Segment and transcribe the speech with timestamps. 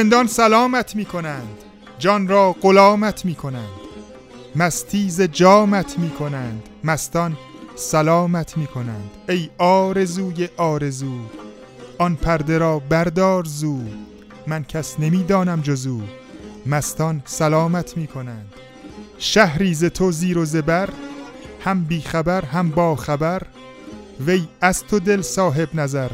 [0.00, 1.58] رندان سلامت می کنند
[1.98, 3.68] جان را غلامت می کنند
[4.56, 7.36] مستیز جامت می کنند مستان
[7.76, 11.18] سلامت می کنند ای آرزوی آرزو
[11.98, 13.78] آن پرده را بردار زو.
[14.46, 16.00] من کس نمی‌دانم جزو
[16.66, 18.54] مستان سلامت می کنند
[19.18, 20.88] شهری ز تو زیر و زبر
[21.64, 23.42] هم بیخبر هم با خبر
[24.26, 26.10] وی از تو دل صاحب نظر.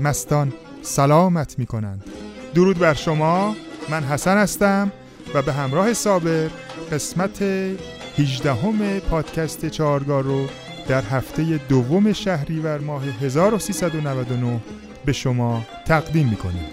[0.00, 0.52] مستان
[0.82, 2.13] سلامت می کنند
[2.54, 3.56] درود بر شما.
[3.88, 4.92] من حسن هستم
[5.34, 6.50] و به همراه صابر
[6.92, 7.42] قسمت
[8.18, 10.46] 18 همه پادکست چهارگاه رو
[10.88, 14.60] در هفته دوم شهریور ماه 1399
[15.04, 16.64] به شما تقدیم می‌کنیم.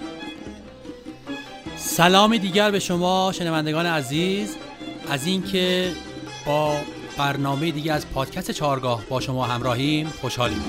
[1.77, 4.55] سلام دیگر به شما شنوندگان عزیز
[5.09, 5.91] از اینکه
[6.45, 6.75] با
[7.17, 10.61] برنامه دیگه از پادکست چهارگاه با شما همراهیم خوشحالیم.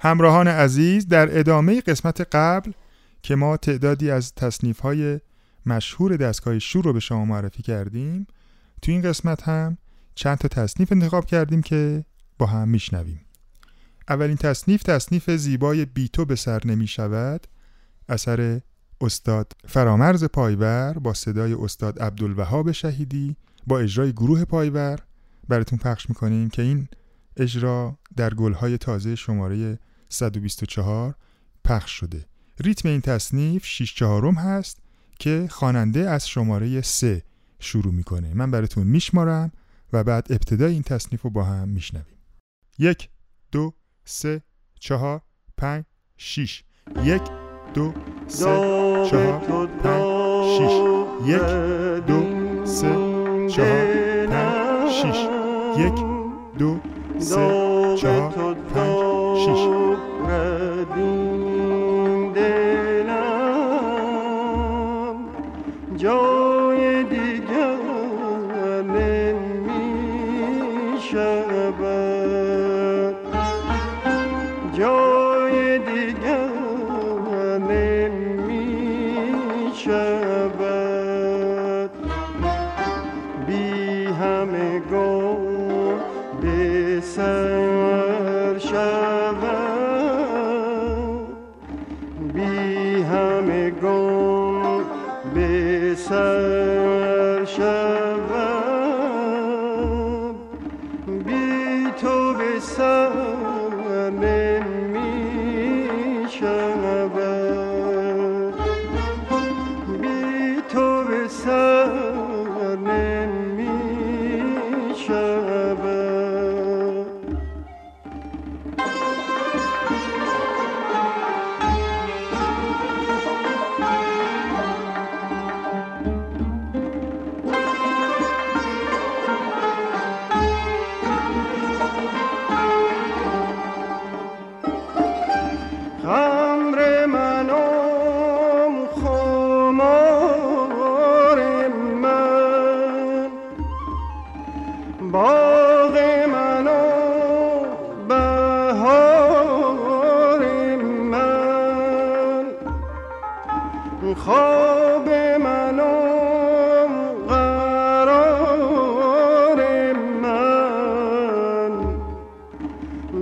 [0.00, 2.72] همراهان عزیز در ادامه قسمت قبل
[3.22, 5.20] که ما تعدادی از تصنیف های
[5.66, 8.26] مشهور دستگاه شور رو به شما معرفی کردیم
[8.82, 9.78] تو این قسمت هم
[10.14, 12.04] چند تا تصنیف انتخاب کردیم که
[12.38, 13.20] با هم میشنویم.
[14.08, 17.46] اولین تصنیف تصنیف زیبای بیتو به سر نمی شود
[18.08, 18.60] اثر
[19.00, 23.36] استاد فرامرز پایور با صدای استاد عبدالوهاب شهیدی
[23.66, 24.98] با اجرای گروه پایور.
[25.48, 26.88] براتون پخش می‌کنیم که این
[27.36, 31.14] اجرا در گلهای تازه شماره 124
[31.64, 32.26] پخش شده.
[32.60, 34.82] ریتم این تصنیف 6 چهارم هست
[35.18, 37.22] که خواننده از شماره 3
[37.58, 38.34] شروع می‌کنه.
[38.34, 39.52] من براتون میشمارم
[39.92, 42.18] و بعد ابتدای این تصنیف رو با هم میشنویم.
[42.78, 43.08] یک
[43.52, 43.74] دو
[44.04, 44.42] سه
[44.80, 45.20] چهار
[45.56, 45.84] پنج
[46.16, 46.64] شیش.
[47.02, 47.22] یک
[47.74, 47.94] دو
[48.26, 48.44] سه
[49.10, 50.04] چهار پنج
[50.58, 50.72] شیش.
[51.28, 51.42] یک
[52.06, 52.92] دو سه
[53.48, 55.28] چهار پنج شیش
[55.78, 56.04] یک
[56.58, 56.76] دو
[57.18, 59.68] سه چهار پنج شیش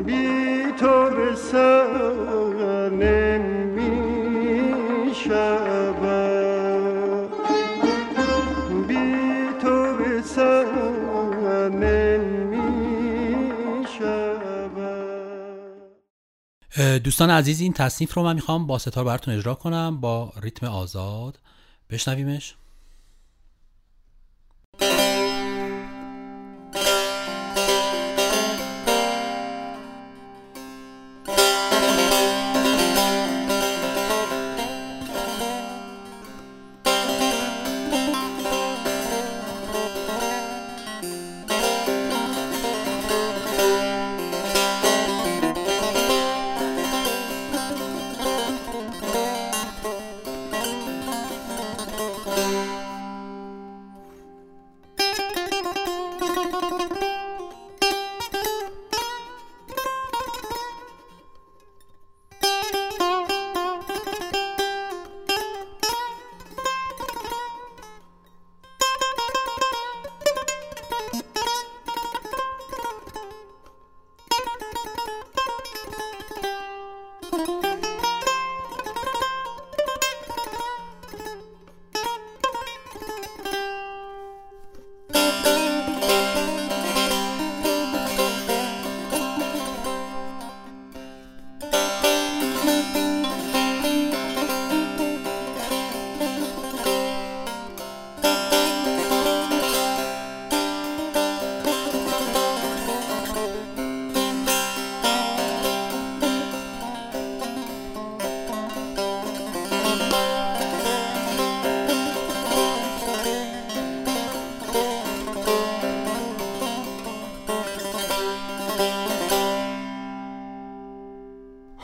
[0.07, 1.11] بی تو
[2.91, 3.91] نمی
[8.89, 9.97] بی تو
[17.05, 21.39] دوستان عزیز این تصنیف رو من می‌خوام با ستار براتون اجرا کنم با ریتم آزاد.
[21.91, 22.55] بشنویمش.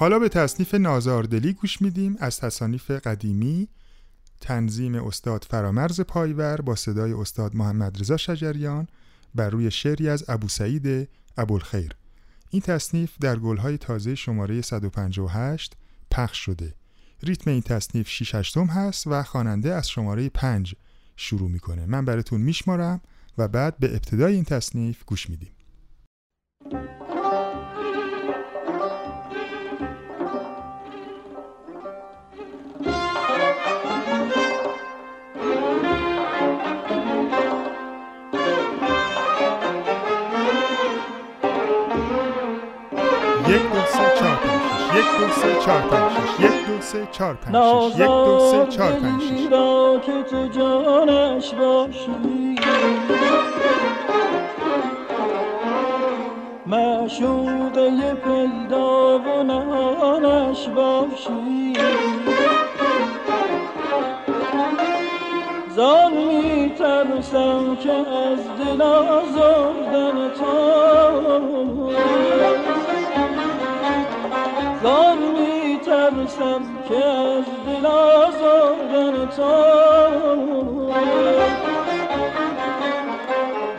[0.00, 3.69] حالا به تصنیف نازاردلی گوش میدیم از تصانیف قدیمی.
[4.41, 8.88] تنظیم استاد فرامرز پایور با صدای استاد محمد رضا شجریان
[9.35, 11.97] بر روی شعری از ابو سعید ابوالخیر.
[12.50, 15.76] این تصنیف در گلهای تازه شماره 158
[16.11, 16.75] پخش شده.
[17.23, 20.75] ریتم این تصنیف 6 هشتم هست و خواننده از شماره 5
[21.17, 21.87] شروع می‌کنه.
[21.87, 23.00] من براتون میشمارم
[23.38, 25.52] و بعد به ابتدای این تصنیف گوش میدیم.
[46.91, 47.32] سه چهار
[47.99, 48.67] یک دو سه
[50.06, 52.56] که تو جانش باشی
[56.67, 61.73] معشوقه پیدا و نهانش باشی
[65.76, 70.70] زان می ترسم که از دل آزردن تو
[76.11, 79.53] ترسم که از دل آزردن تو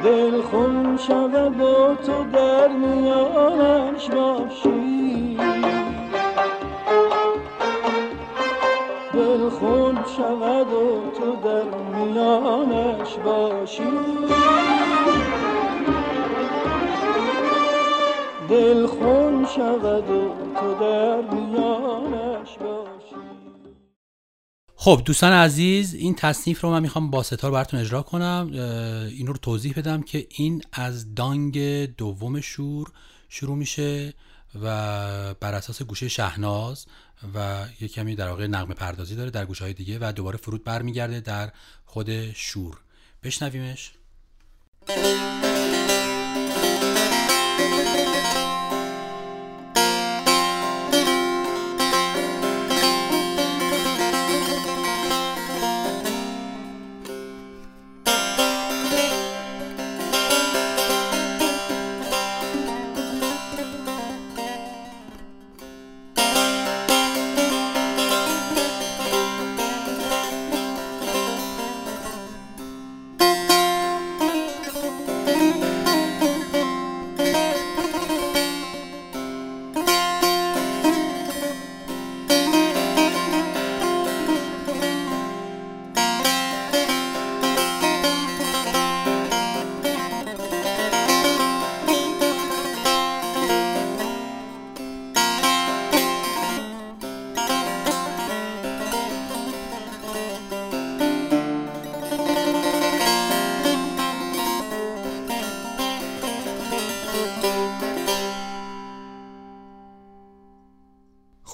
[0.03, 5.37] دل خون شود و تو در میانش باشی.
[9.13, 13.83] دل خون شود و تو در میانش باشی.
[18.49, 19.10] دل خون
[19.55, 23.15] شود و تو در میانش باشی.
[24.75, 28.49] خب دوستان عزیز این تصنیف رو من می‌خوام با ستار براتون اجرا کنم.
[29.11, 32.91] این رو توضیح بدم که این از دانگ دوم شور
[33.29, 34.13] شروع میشه
[34.55, 36.85] و بر اساس گوشه شهناز
[37.35, 40.63] و یه کمی در واقع نغمه پردازی داره در گوشه های دیگه و دوباره فرود
[40.63, 41.51] برمیگرده در
[41.85, 42.77] خود شور.
[43.23, 43.91] بشنویمش.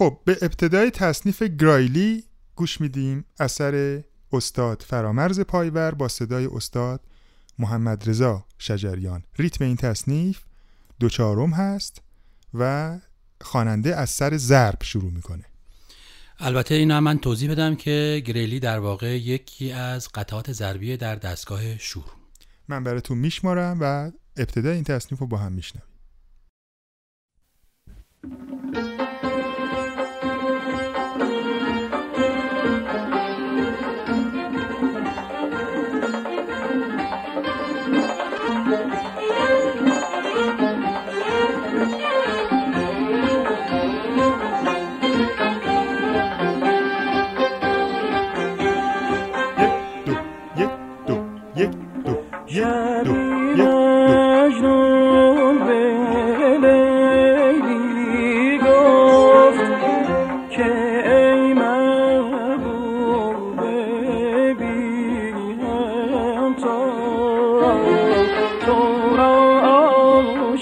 [0.07, 2.23] خب به ابتدای تصنیف گرایلی
[2.55, 3.25] گوش میدیم.
[3.39, 7.01] اثر استاد فرامرز پایور با صدای استاد
[7.59, 9.23] محمد رضا شجریان.
[9.39, 10.43] ریتم این تصنیف
[10.99, 12.01] دو چهارم هست
[12.53, 12.97] و
[13.41, 15.45] خواننده از سر ضرب شروع می‌کنه.
[16.39, 21.15] البته این هم من توضیح بدم که گریلی در واقع یکی از قطعات ضربیه در
[21.15, 22.11] دستگاه شور.
[22.67, 25.87] من براتون میشمارم و ابتدای این تصنیف رو با هم میشنویم.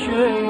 [0.06, 0.45] should.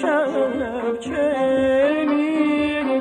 [0.00, 3.00] شب چه می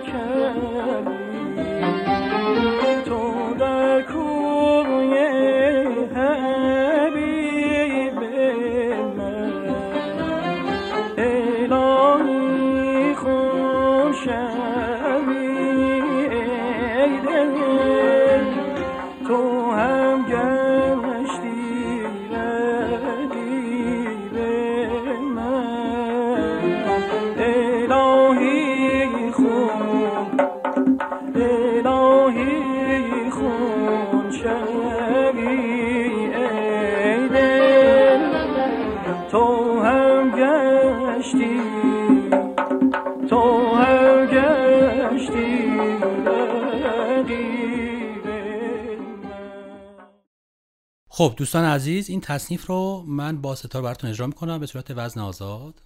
[51.17, 55.21] خب دوستان عزیز این تصنیف رو من با ستار براتون اجرا می‌کنم به صورت وزن
[55.21, 55.81] آزاد.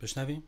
[0.00, 0.42] بشنویم.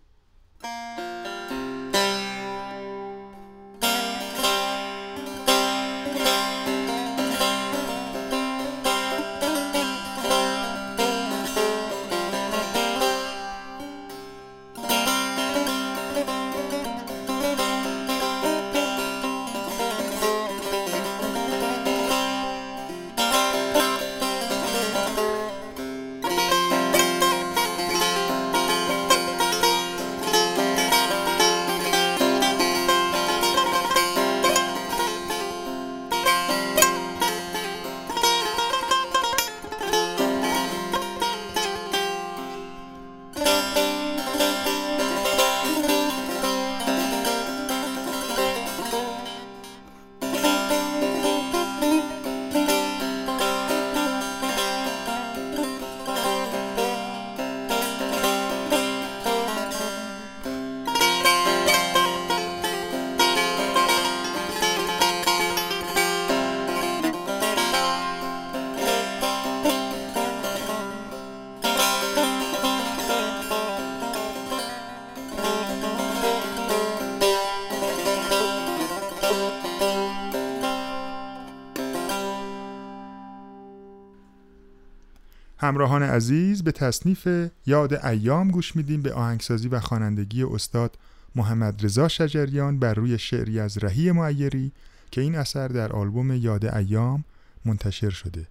[85.72, 87.28] همراهان عزیز به تصنیف
[87.66, 90.98] یاد ایام گوش میدیم به آهنگسازی و خوانندگی استاد
[91.34, 94.72] محمد رضا شجریان بر روی شعری از رهی معیری
[95.10, 97.24] که این اثر در آلبوم یاد ایام
[97.64, 98.46] منتشر شده.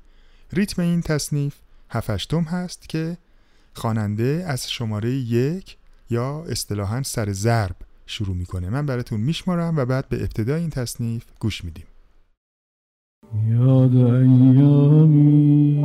[0.54, 1.56] ریتم این تصنیف
[1.90, 3.18] هفشتم هست که
[3.74, 5.78] خواننده از شماره یک
[6.10, 7.75] یا اصطلاحا سر ضرب
[8.06, 8.70] شروع می‌کنه.
[8.70, 11.86] من براتون میشمارم و بعد به ابتدای این تصنیف گوش میدیم.
[13.48, 15.82] یاد ایامی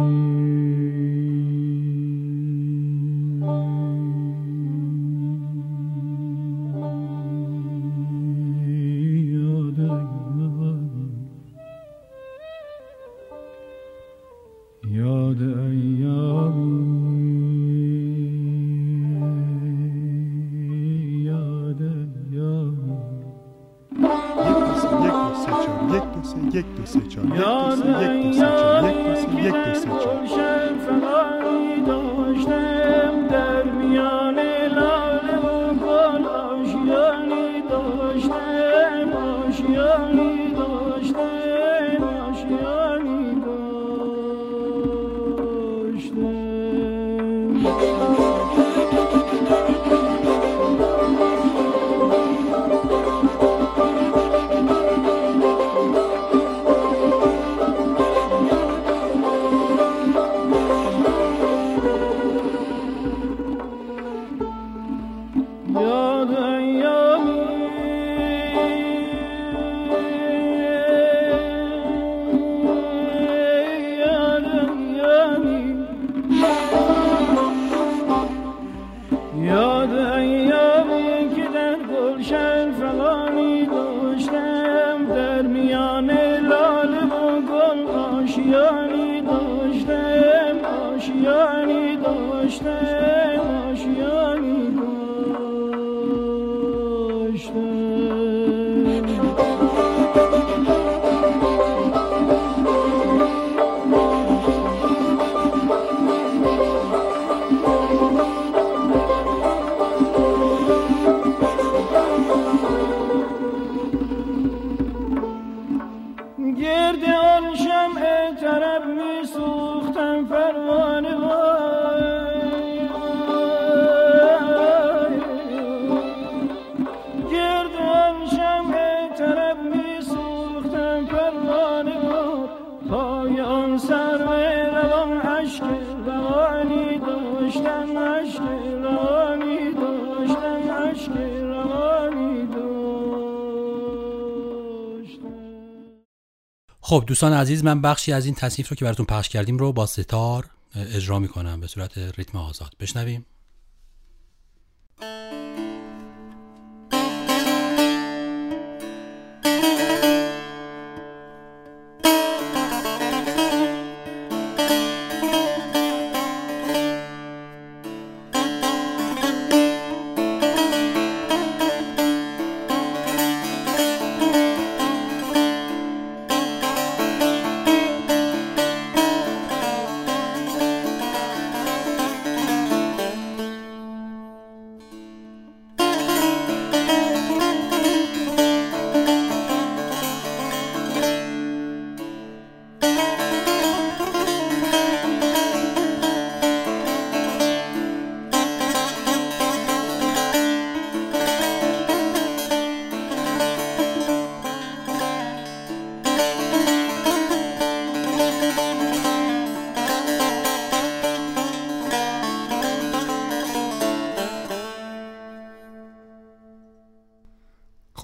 [146.88, 149.87] خب دوستان عزیز من بخشی از این تصنیف رو که براتون پخش کردیم رو با
[149.87, 152.72] ستار اجرا می‌کنم به صورت ریتم آزاد.
[152.81, 153.27] بشنویم.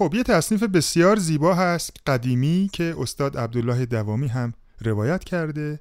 [0.03, 5.79] خب یه تصنیف بسیار زیبا هست قدیمی که استاد عبدالله دوامی هم روایت کرده.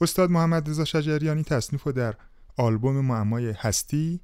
[0.00, 2.14] استاد محمد رضا شجریانی تصنیف رو در
[2.56, 4.20] آلبوم معمای هستی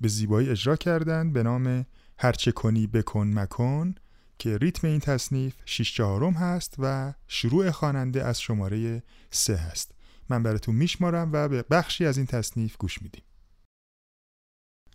[0.00, 1.86] به زیبایی اجرا کردند به نام
[2.18, 3.94] هرچه کنی بکن مکن
[4.38, 9.94] که ریتم این تصنیف شیش چهارم هست و شروع خواننده از شماره سه هست.
[10.28, 13.22] من براتون میشمارم و به بخشی از این تصنیف گوش میدیم.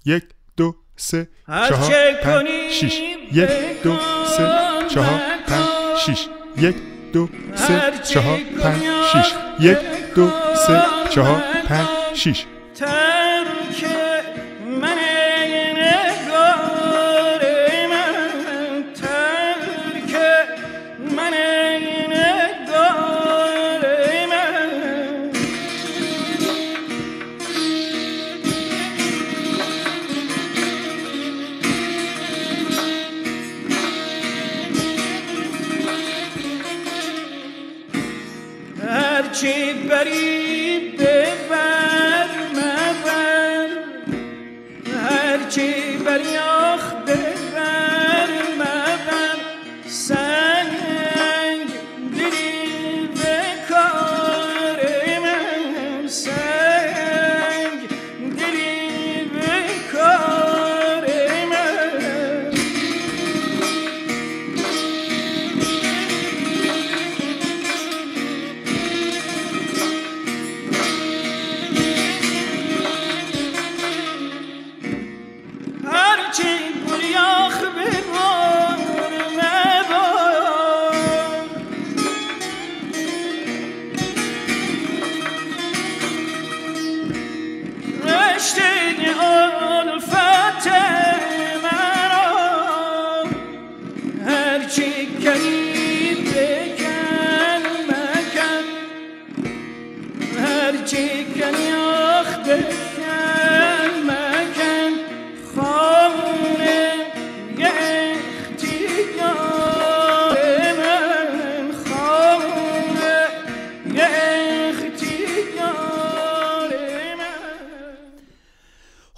[0.05, 0.23] یک
[0.57, 3.01] دو سه چهار پنج شیش.
[3.31, 4.47] یک دو سه
[4.89, 6.27] چهار پنج شیش.
[6.57, 6.75] یک
[7.13, 9.33] دو سه چهار پنج شیش.
[9.59, 9.77] یک
[10.15, 10.29] دو
[10.67, 12.45] سه چهار پنج شیش.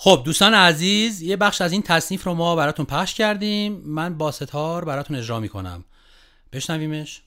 [0.07, 3.81] خب دوستان عزیز یه بخش از این تصنیف رو ما براتون پخش کردیم.
[3.85, 5.83] من با ستار براتون اجرا می‌کنم.
[6.53, 7.21] بشنویمش.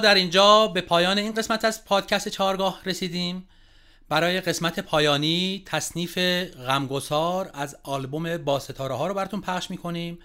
[0.00, 3.48] در اینجا به پایان این قسمت از پادکست چهارگاه رسیدیم.
[4.08, 6.18] برای قسمت پایانی تصنیف
[6.66, 10.18] غمگسار از آلبوم با ستاره ها رو براتون پخش می‌کنیم.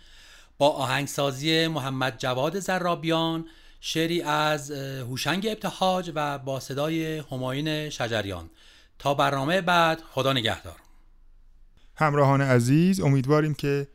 [0.57, 3.45] با آهنگسازی محمد جواد زرابیان
[3.81, 8.49] شعری از هوشنگ ابتهاج و با صدای هماین شجریان.
[8.99, 10.75] تا برنامه بعد خدا نگهدار.
[11.95, 13.87] همراهان عزیز امیدواریم که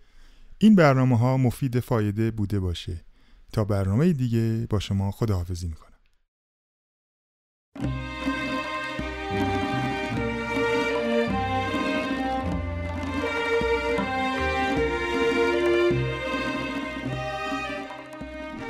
[0.58, 3.04] این برنامه ها مفید فایده بوده باشه.
[3.52, 5.88] تا برنامه دیگه با شما خداحافظی می‌کنم.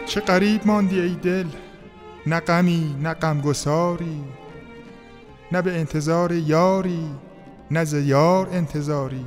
[0.07, 1.47] چه قریب ماندی ای دل
[2.27, 4.25] نه غمی نه غمگساری
[5.53, 7.11] نه به انتظار یاری
[7.71, 9.27] نه ز یار انتظاری.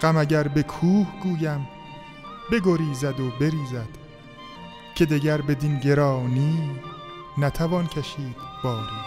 [0.00, 1.75] غم اگر به کوه گویم
[2.52, 3.88] بگریزد و بریزد
[4.94, 6.80] که دگر بدین گرانی
[7.38, 9.05] نتوان کشید باری.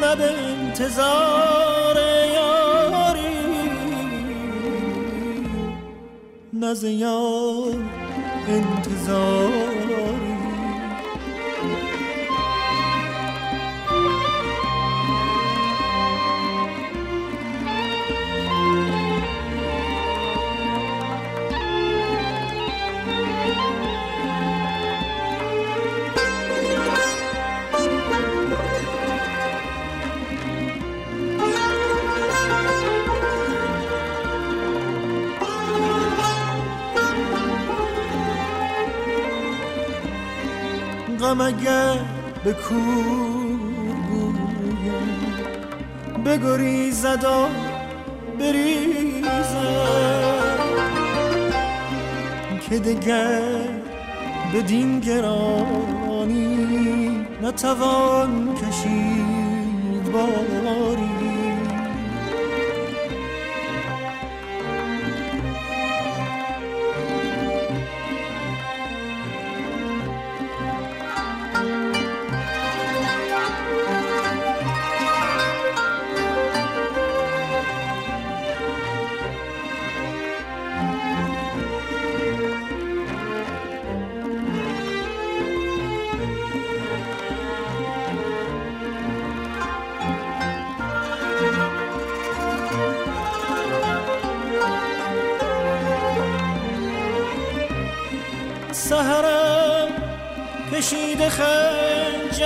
[0.00, 1.96] نه به انتظار
[2.34, 3.70] یاری
[6.52, 7.76] نه زیاد
[8.48, 9.79] انتظاری
[41.30, 41.96] غم اگر
[42.44, 43.54] به کور
[44.10, 45.18] گویم
[46.24, 47.46] بگریزد و
[48.38, 49.90] بریزد.
[52.70, 53.42] که دگر
[54.54, 56.46] بدین گرانی
[57.42, 61.19] نتوان کشید باری.
[100.80, 102.44] کشیده خنجر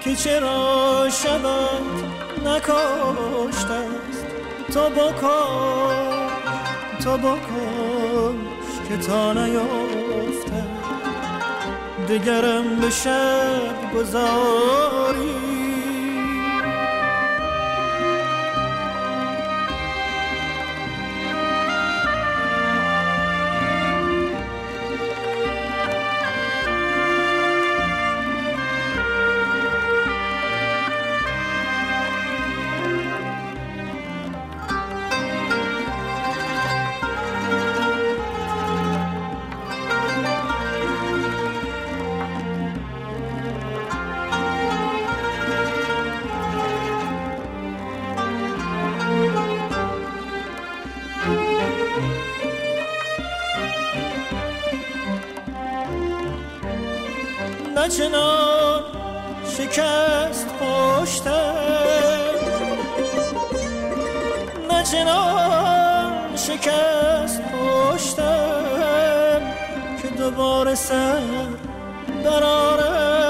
[0.00, 1.96] که چرا شبت
[2.44, 4.26] نکاشته است؟
[4.74, 6.30] تو بکاش
[8.88, 10.64] که تا نیافته.
[12.08, 15.49] دگرم به شب گذاری
[57.80, 58.82] نه چنان
[59.56, 61.54] شکست پشتم.
[64.70, 69.40] نه چنان شکست پشتم
[70.02, 71.20] که دوباره سر
[72.24, 73.29] برارم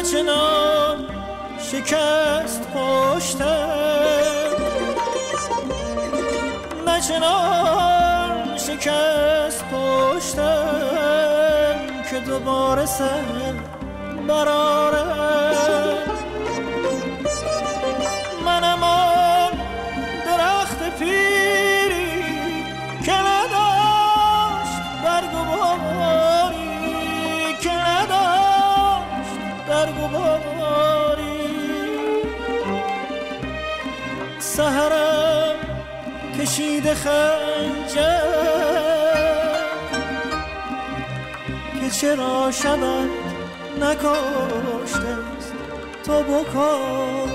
[0.00, 1.06] نه چنان
[1.58, 3.46] شکست پشتم
[6.86, 10.64] نه چنان شکست پشتم
[12.10, 13.54] که دوباره سر
[14.28, 15.49] برارم
[29.80, 31.40] برگ و باری
[34.38, 35.54] سهرم
[36.40, 38.00] کشیده خنجر
[41.80, 43.08] که چرا شبت
[43.80, 45.16] نکاشته
[46.04, 47.30] تو بکاش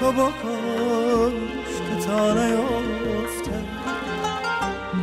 [0.00, 3.64] تو بکش که تا نیفته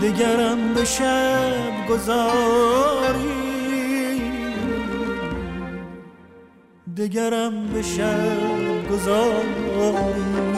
[0.02, 3.47] دگرم به شب گذاری.
[7.08, 10.57] دگرم به شب گذاری